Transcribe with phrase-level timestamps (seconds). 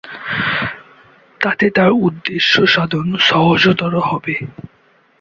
[1.41, 4.35] তাতে তার উদ্দেশ্য সাধন সহজতর হবে।